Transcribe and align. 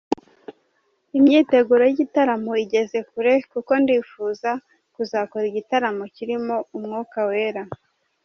Imyiteguro 1.17 1.81
y’igitaramo 1.85 2.51
igeze 2.63 2.97
kure 3.09 3.33
kuko 3.51 3.71
ndifuza 3.83 4.49
kuzakora 4.95 5.43
igitaramo 5.51 6.03
kirimo 6.15 6.55
Umwuka 6.77 7.19
wera”. 7.29 7.63